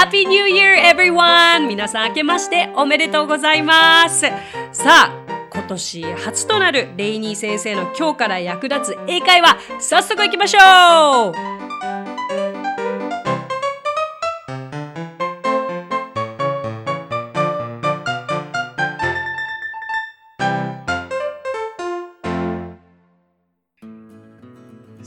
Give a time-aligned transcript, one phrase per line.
[0.00, 1.68] Happy New Year everyone!
[1.68, 4.22] 皆さん明けましておめでとうございます
[4.72, 11.32] さあ今年初となるレイニー先生の今日から役立つ英会話早速いきましょ
[11.66, 11.69] う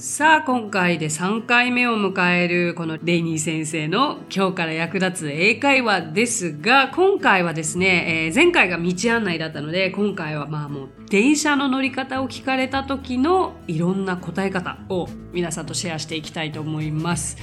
[0.06, 17.38] さあ今回で3回目を迎えるこのレイニー先生の今日から役立つ英会話ですが今回はですね、えー、前回が道案内だったので今回はまあもう電車の乗り方を聞かれた時のいろんな答え方を皆さんとシェアしていきたいと思います。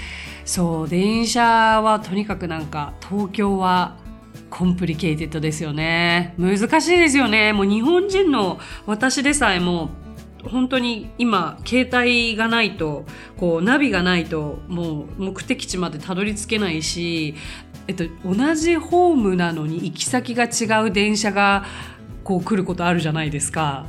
[0.44, 3.96] そう電車はとにかくなんか東京は
[4.50, 6.34] complicated ですよね。
[6.36, 7.54] 難しいですよね。
[7.54, 9.88] もう日本人の私でさえも
[10.44, 13.04] 本当に今携帯がないと
[13.36, 17.34] こうナビがないともう目的地までたどり着けないし、
[17.88, 21.64] えっと、同じホームなのに行き先が違う電車が
[22.24, 23.86] こう来ることあるじゃないですか。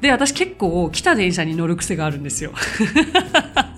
[0.00, 2.52] で私結構来た電車に乗る癖があるんですよ。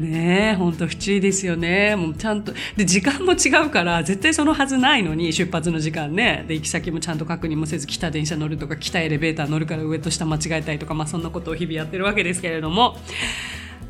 [0.00, 1.94] ねえ、ほんと不注意ですよね。
[1.94, 2.52] もうちゃんと。
[2.76, 6.44] で、時間も違うから、絶対そのはずないのに、出発の時間ね。
[6.48, 12.96] で、行き先もちゃんと確認もせず、来た電車乗るとか、来たエレベーター乗るから上と下間違えたりとか、まあそんなことを日々やってるわけですけれども。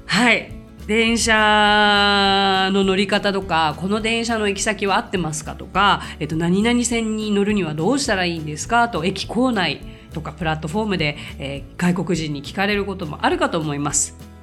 [0.07, 0.51] はい。
[0.87, 8.91] 電車の乗り方とか、この電車の行き先は合ってますかとか、えっと、何々線に乗るにはどうしたらいいんですか？
[8.91, 9.81] と、駅構内
[10.13, 14.34] とかプラットフォームで、えー、外国人に聞かれることもあるかと思います。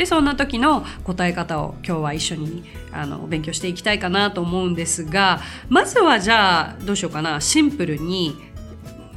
[0.00, 7.38] でそんな時の答え方を今日は一緒にあの勉強していきたいかなと思うんですがまずはじゃあどうしようかな。
[7.42, 8.34] シンプルに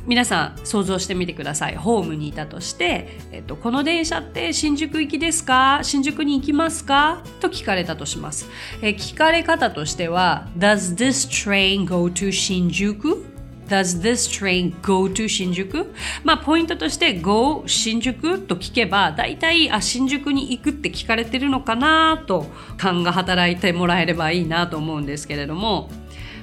[0.06, 1.78] 皆さん想像してみてください。
[1.78, 5.80] ホームにいたとして、えっと、この電車って新宿行きですか？
[5.84, 7.23] 新宿に行きますか？
[7.39, 8.50] と聞かれたとします、
[8.81, 13.26] え聞かれ方としては Does this train go to 新宿
[13.67, 15.93] Does this train go to 新宿
[16.23, 22.45] まあ、ポイントとして Go 新宿と聞けば、大体、あ、新宿に行くって聞かれてるのかなと、
[22.77, 25.89] 勘が働いてもらえればいいなと思うんですけれども、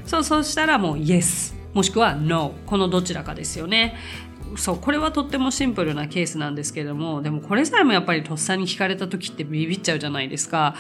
[0.05, 3.97] そう、そうしたらもう Yes、もしくは No、このどちらかですよね。
[4.57, 10.75] そう、これはとってもシンプルなケースなんですけれども、でもこれさえもやっぱりとっさに聞かれた時ってビビっちゃうじゃないですか。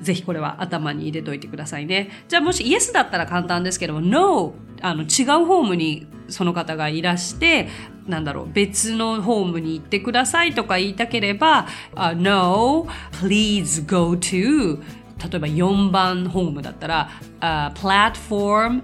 [0.00, 2.10] ぜひこれは頭に入れといてくださいね。
[2.28, 4.54] じゃあもしイエスだったら簡単ですけども、No!
[4.82, 7.68] あの違うホームにその方がいらして、
[8.06, 14.80] なんだろう、別のホームに行ってくださいとか言いたければ、uh, No, please go to
[15.20, 18.82] 例えば4番ホームだったら、uh, platform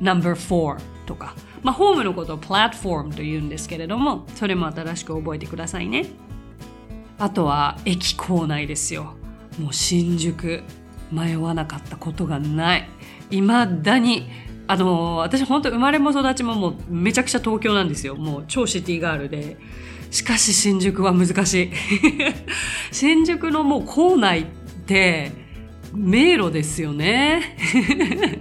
[0.00, 1.34] number 4とか。
[1.62, 6.06] まあ、ホームのことをプラットフォームと言うんですけれども、それも新しく覚えてくださいね。
[7.18, 9.14] あとは駅構内ですよ。
[9.58, 10.62] もう新宿
[11.10, 12.88] 迷わなかったことがない。
[13.30, 14.28] いまだに
[14.68, 18.16] あの私本当生まれも育ちももうめちゃくちゃ東京なんですよ。
[18.16, 19.56] もう超シティガールで。
[20.10, 21.70] しかし新宿は難しい。
[22.92, 24.44] 新宿のもう構内っ
[24.86, 25.32] て
[25.92, 27.56] 迷路ですよね。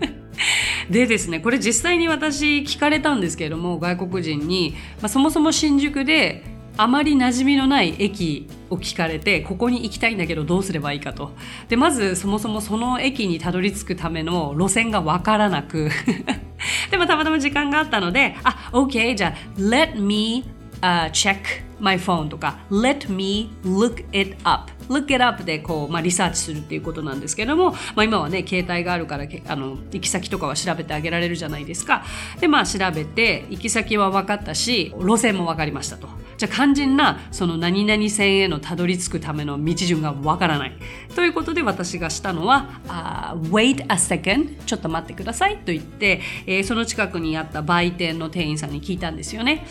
[0.89, 6.43] でですねこれ実際に私聞かれたんですけれども外国人に、まあ、そもそも新宿で
[6.77, 11.31] あまり馴染みのない駅を聞かれてここに行きたいんだけどどうすればいいかと。
[11.69, 15.89] でまずそもそもその駅にたどり着くための路線がわからなく。
[16.91, 20.45] でもたまたま時間があったのであ OK じゃあ Let me、
[20.81, 21.37] uh, check
[21.79, 32.03] my phone とか Let me look it up look it up でこう、まあ、リサーチするっていうことなんですけども、まあ、今はね携帯があるからあの行き先とかは調べてあげられるじゃないですか。
[32.39, 36.07] でまあ調べて行き先は分かったし路線も分かりましたと。
[36.37, 40.73] じゃあ肝心なその何々線へのたどり着くための道順がわからない。
[41.15, 49.65] ということで私がしたのは、uh, wait a second ちょっと待ってくださいと言って、えー、その近くにあった売店の店員さんに聞いたんですよね。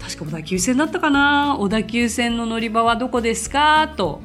[0.00, 3.88] 確か小田急線だったかな小田急線の乗り場はどこですか？
[3.96, 4.20] と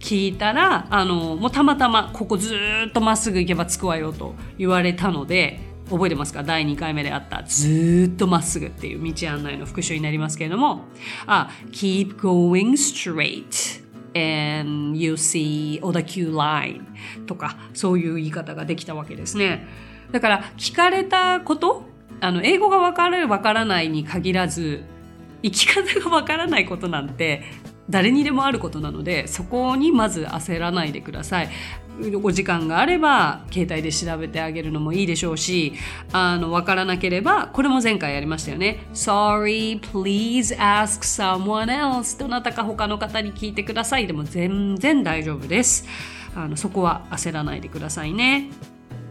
[0.00, 2.56] 聞いたら、あの、もうたまたまここず
[2.88, 5.60] っとまっすぐ行けば着くわよと言われたので、
[5.90, 6.42] 覚えてますか？
[6.42, 7.42] 第2回目であった。
[7.42, 10.84] ずっとまっすぐっていう道案内の復習になりますけれども。
[11.26, 13.82] あ keep going straight
[14.14, 16.82] and you see 小田急 line
[17.26, 19.66] とかそういう言い方ができたわけですね。
[20.12, 21.84] だから聞かれたこと
[22.20, 24.82] あの英語がわかるわからないに限らず
[25.42, 27.42] 生き方がわからないことなんて
[27.90, 31.50] 誰にでもあることなのでそこにまず焦らないでください。
[32.22, 35.74] お時間があれば携帯で調べてあげるのもいいでしょうし
[36.12, 38.86] あの分からなければこれも前回やりましたよね。
[38.94, 44.06] Sorry please ask someone else どなたか他の方に聞いてください。
[44.06, 45.86] でも全然大丈夫です。
[46.34, 48.50] あのそこは焦らないでくださいね。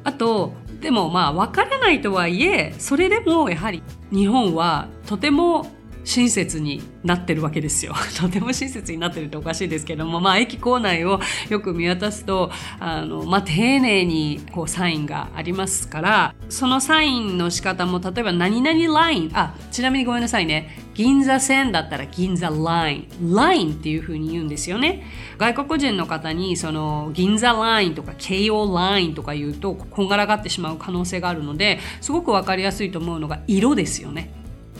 [0.04, 5.68] あとでもまあ分からないとはいえそれでもやはり日本はとても
[6.04, 7.94] 親切になってるわけですよ。
[8.20, 11.20] とても親切になってるっておかしいですけども、まあ、駅構内を
[11.50, 20.90] よく見渡すと、あの、まあ、丁寧にこうサインがありますから、そのサインの仕方も、例えば何々ライン、あ、ちなみにごめんなさいね。
[21.00, 23.34] 銀座線だったら銀座ライン。
[23.34, 25.06] ラインっていう風に言うんですよね。
[25.38, 34.39] 外国人の方にその銀座ラインとか京王ラインとか言うとこんがらがってしまう可能性があるので、すごくわかりやすいと思うのが色ですよね。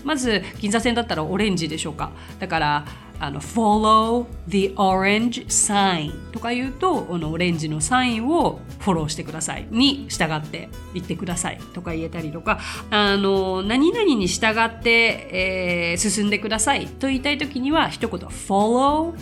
[0.10, 2.10] まず銀座線だったらオレンジでしょうか。
[2.40, 2.86] だから
[3.20, 9.68] あの follow the orange sign とか言うとこのオレンジのサインをフォローしてください。
[9.70, 11.60] に従って言ってください。
[11.76, 12.60] とか言えたりとか。
[12.90, 16.88] あの何々に従って、えー、進んでください。
[16.88, 19.14] と言いたい時には一言 follow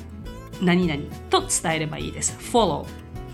[0.61, 2.37] 何々と伝えればいいです。
[2.39, 2.85] follow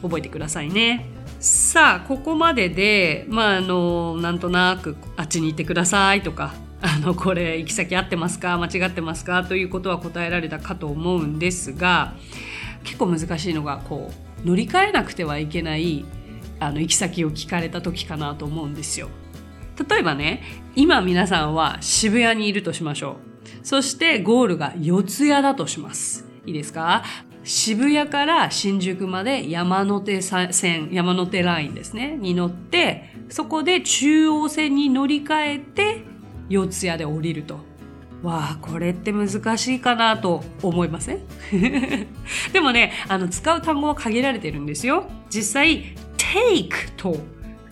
[0.02, 1.06] 覚えてくださいね。
[1.40, 6.56] さあここまででまああのなんとなくあっちに行ってくださいとか。
[6.85, 8.57] あのこれ行き先合ってますか？
[8.57, 9.45] 間違ってますか？
[9.45, 12.13] ということは答えられたかと思うんですが
[12.83, 14.12] 結構難しいのがこ
[14.44, 16.03] う乗り換えなくてはいけない
[16.59, 19.07] あの行き先を聞かれた時かなと思うんですよ。
[19.89, 20.44] 例えばね
[20.75, 23.18] 今皆さんは渋谷にいるとしましょ
[23.63, 23.65] う。
[23.65, 26.25] そしてゴールが四谷だとします。
[26.45, 27.06] いいですか？
[27.45, 36.06] 渋谷から新宿まで山手線、山手ラインですね、に乗って、そこで中央線に乗り換えて、
[36.54, 37.60] 四谷で降りると。
[38.22, 41.20] わあ、これって難しいかなと思いません？
[42.54, 45.10] でもね、あの、使う単語は限られてるんですよ。
[45.30, 47.18] 実際、take と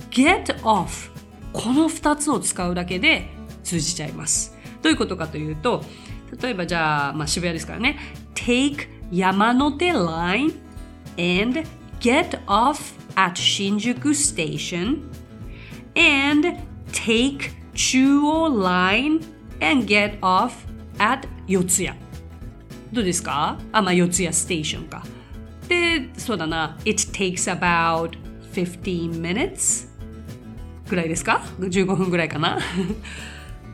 [0.09, 1.09] get off
[1.53, 3.29] この2つを使うだけで
[3.63, 4.57] 通じちゃいます。
[4.81, 5.83] どういうことかというと、
[6.41, 7.97] 例えばじゃあ、まあ、渋谷ですからね。
[8.35, 10.53] take 山手 line
[11.17, 11.63] and
[11.99, 15.03] get off at Shinjuku station
[15.95, 16.57] and
[16.91, 19.21] take 中央 line
[19.59, 20.51] and get off
[20.99, 21.97] at 四谷。
[22.93, 23.57] どうですか？
[23.71, 25.03] あ、まあ、四谷ステーションか。
[25.67, 26.77] で、そうだな。
[26.85, 28.11] It takes about
[28.53, 29.87] 15 minutes
[30.89, 32.59] ぐらいですか ?15 分ぐらいかな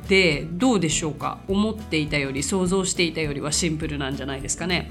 [0.07, 1.39] で、どうでしょうか？
[1.49, 4.89] 思っていたより、想像していたよりはシンプルなんじゃないですかね。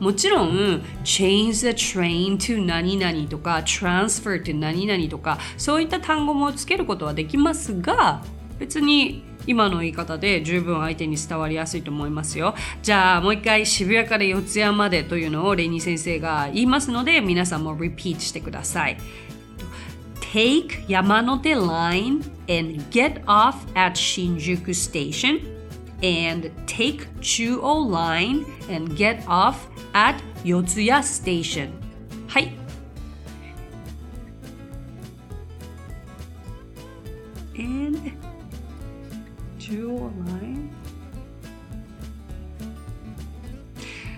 [0.00, 8.22] もちろん change the train to 何々とか transfer to 何々とかそういった単語もつけることはできますが
[8.58, 12.54] 別に今の言い方で十分相手に伝わりやすいと思いますよ。
[12.82, 18.98] じゃあもう一回渋谷から四谷までというのをレニー先生が言いますので皆さんも repeat してください。
[20.20, 25.40] Take 山手 line and get off at Shinjuku station
[26.02, 29.54] and take 中央 line and get off
[29.98, 31.70] at 四谷 station
[32.28, 32.52] はい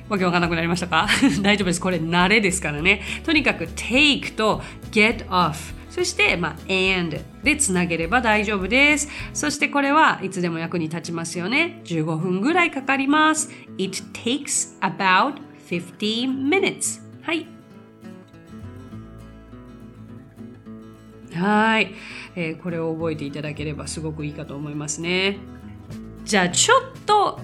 [0.09, 1.07] わけわかんなくなりましたか？
[1.41, 1.81] 大丈夫です。
[1.81, 3.01] これ慣れですからね。
[3.25, 4.61] とにかく take と
[4.91, 5.55] get off
[5.89, 9.09] そして、まあ、and でつなげれば大丈夫です。
[9.33, 11.81] そしてこれはいつでも役に立ちますよね。
[11.85, 13.51] 15分ぐらいかかります。
[13.79, 17.01] It takes about 15 minutes.
[17.23, 17.47] はい。
[21.33, 21.95] はい、
[22.35, 25.39] えー、これを覚えていただければすごくいいかと思いますね。
[26.25, 27.39] じゃあちょっと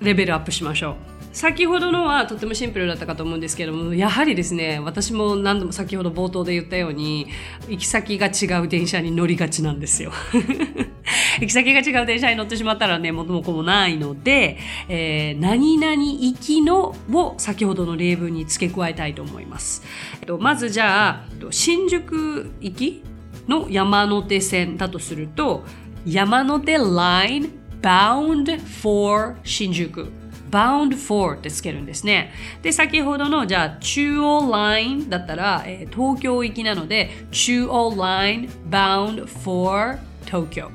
[0.00, 1.17] レベルアップしましょう。
[1.32, 7.28] 先ほどのはとてもシンプルだったかと思うんですけどもやはりですね私も何度も先ほど冒頭で言ったように
[7.68, 10.12] 行き先が違う電車に乗りがちなんですよ。
[11.40, 14.58] 行き先が違う電車に乗ってしまったらね元も子もないので、
[14.88, 19.82] えー、何々行きのを先ほどの例文に付け加えたいと思います、
[20.20, 23.02] えっと、まずじゃあ新宿行き
[23.46, 25.64] の山手線だとすると
[26.04, 30.10] 山手 line bound for 新宿。
[30.50, 32.32] Bound for ってつけるんですね。
[32.62, 40.70] で、先ほどのじゃあ中央 line だったら、えー、東京行きなので中央 line bound for 東京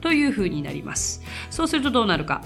[0.00, 1.22] という風になります。
[1.50, 2.42] そうするとどうなるか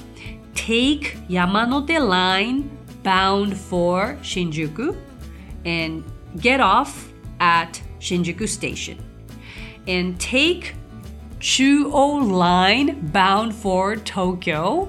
[0.55, 2.65] take 山手 line
[3.03, 4.95] bound for 新宿
[5.65, 6.05] and
[6.37, 8.97] get off at 新宿 station
[9.87, 10.75] and take
[11.41, 14.89] 中央 line bound for Tokyo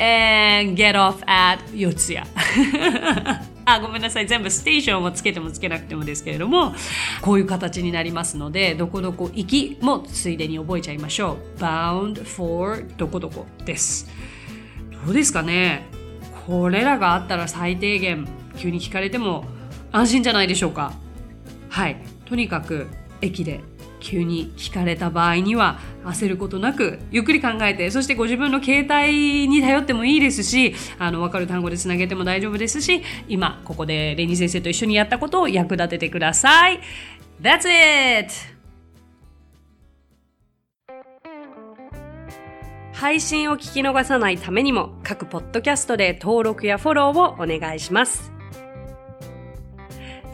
[0.00, 2.26] and get off at 四谷
[3.66, 4.26] あごめんなさい。
[4.26, 6.74] 全部ステーションをつけてもつけなくてもですけれども
[7.22, 11.60] こういう形になりますのでどこどこ行きもついでに覚えちゃいましょう。
[11.60, 14.10] Bound for どこどこです。
[15.06, 15.86] どうですかね。
[16.46, 19.46] これらがあったら最低限急に聞かれても
[19.92, 20.92] 安心じゃないでしょうか。
[21.70, 21.96] はい。
[22.26, 22.88] とにかく
[23.22, 23.60] 駅で
[24.04, 36.80] 急に聞かれた場合には焦ることなくゆっくり考えてそしてご自分の携帯に頼ってもいいですしあの分かる単語でつなげても大丈夫ですし今ここでレニー先生と一緒にやったことを役立ててください
[37.40, 38.54] That's it!
[42.92, 48.33] 配信を聞き逃さないためにも各ポッドキャストで登録やフォローをお願いします。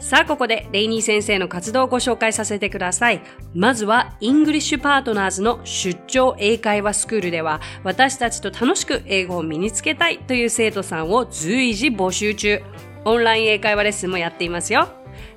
[0.01, 3.21] さあ、ここでレイニー先生の活動をご紹介させてください。
[3.53, 12.61] まずは、 English Partners の出張英会話スクールでは、私たちと楽しく英語を身につけたいという生徒さんを随時募集中。
[13.05, 14.89] オンライン英会話レッスンもやっていますよ。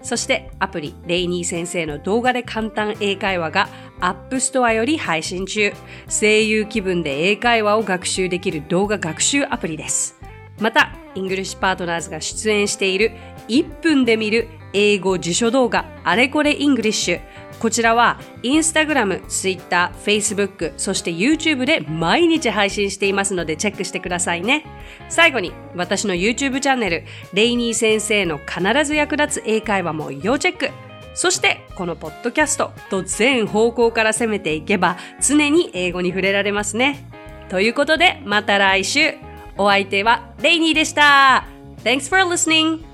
[0.02, 3.68] そしてアプリレイニー先生の動画で簡単英会話が
[4.00, 5.72] App Store より配信中。
[6.08, 10.16] 声優気分で英会話を学習できる動画学習アプリです。
[10.58, 13.12] また、 English Partners が出演している
[13.48, 17.20] 1分で見る英語辞書動画あれこれイングリッシュ。
[17.60, 24.66] こちらはインスタグラム、ツイッター、フェイスブック、そして YouTube で毎日配信していますのでチェックしてくださいね。
[25.08, 30.70] 最後に私の YouTube チャンネル、レイニー先生の必ず役立つ英会話も要チェック。
[31.14, 37.08] そしてこのポッドキャストと全方向から攻めていけば常に英語に触れられますね。
[37.48, 39.14] ということでまた来週。
[39.56, 41.46] お相手はレイニーでした。
[41.84, 42.93] Thanks for listening.